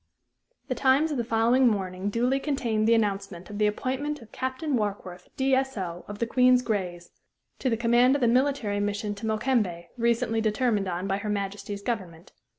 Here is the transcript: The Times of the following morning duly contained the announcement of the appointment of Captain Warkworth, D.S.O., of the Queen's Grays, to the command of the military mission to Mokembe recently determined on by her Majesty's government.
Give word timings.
The 0.67 0.73
Times 0.73 1.11
of 1.11 1.17
the 1.17 1.23
following 1.23 1.67
morning 1.67 2.09
duly 2.09 2.39
contained 2.39 2.87
the 2.87 2.95
announcement 2.95 3.51
of 3.51 3.59
the 3.59 3.67
appointment 3.67 4.19
of 4.19 4.31
Captain 4.31 4.75
Warkworth, 4.75 5.27
D.S.O., 5.37 6.05
of 6.07 6.17
the 6.17 6.25
Queen's 6.25 6.63
Grays, 6.63 7.11
to 7.59 7.69
the 7.69 7.77
command 7.77 8.15
of 8.15 8.21
the 8.21 8.27
military 8.27 8.79
mission 8.79 9.13
to 9.13 9.27
Mokembe 9.27 9.89
recently 9.99 10.41
determined 10.41 10.87
on 10.87 11.05
by 11.05 11.17
her 11.17 11.29
Majesty's 11.29 11.83
government. 11.83 12.31